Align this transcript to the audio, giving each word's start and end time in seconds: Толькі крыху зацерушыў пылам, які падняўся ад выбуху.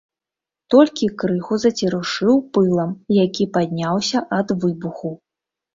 Толькі 0.73 1.09
крыху 1.23 1.59
зацерушыў 1.65 2.35
пылам, 2.59 2.91
які 3.25 3.43
падняўся 3.61 4.19
ад 4.41 4.47
выбуху. 4.67 5.19